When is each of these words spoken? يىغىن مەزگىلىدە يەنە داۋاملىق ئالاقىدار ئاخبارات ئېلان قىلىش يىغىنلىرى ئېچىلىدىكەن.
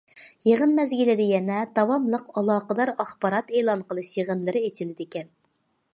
يىغىن 0.49 0.71
مەزگىلىدە 0.79 1.27
يەنە 1.31 1.57
داۋاملىق 1.75 2.25
ئالاقىدار 2.41 2.93
ئاخبارات 2.95 3.55
ئېلان 3.59 3.87
قىلىش 3.91 4.11
يىغىنلىرى 4.21 4.67
ئېچىلىدىكەن. 4.71 5.35